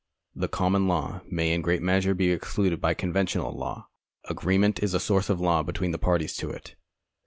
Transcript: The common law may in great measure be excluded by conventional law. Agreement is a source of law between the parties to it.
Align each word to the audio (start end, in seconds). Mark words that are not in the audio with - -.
The 0.35 0.47
common 0.47 0.87
law 0.87 1.21
may 1.29 1.53
in 1.53 1.61
great 1.61 1.83
measure 1.83 2.15
be 2.15 2.31
excluded 2.31 2.81
by 2.81 2.95
conventional 2.95 3.51
law. 3.55 3.87
Agreement 4.27 4.81
is 4.81 4.95
a 4.95 4.99
source 4.99 5.29
of 5.29 5.39
law 5.39 5.61
between 5.61 5.91
the 5.91 5.99
parties 5.99 6.35
to 6.37 6.49
it. 6.49 6.73